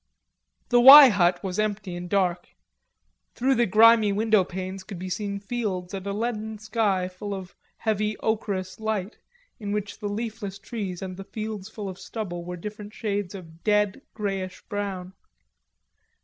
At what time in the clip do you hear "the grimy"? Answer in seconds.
3.53-4.11